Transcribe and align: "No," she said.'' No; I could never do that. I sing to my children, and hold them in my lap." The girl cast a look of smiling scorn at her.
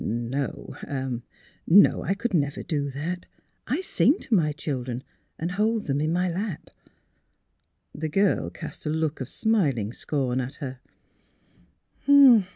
"No," 0.03 0.73
she 0.79 0.87
said.'' 0.87 1.21
No; 1.67 2.01
I 2.01 2.15
could 2.15 2.33
never 2.33 2.63
do 2.63 2.89
that. 2.89 3.27
I 3.67 3.81
sing 3.81 4.17
to 4.21 4.33
my 4.33 4.51
children, 4.51 5.03
and 5.37 5.51
hold 5.51 5.85
them 5.85 6.01
in 6.01 6.11
my 6.11 6.27
lap." 6.27 6.71
The 7.93 8.09
girl 8.09 8.49
cast 8.49 8.87
a 8.87 8.89
look 8.89 9.21
of 9.21 9.29
smiling 9.29 9.93
scorn 9.93 10.41
at 10.41 10.55
her. 10.55 10.79